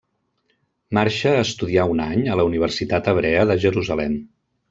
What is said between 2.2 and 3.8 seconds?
a la universitat hebrea de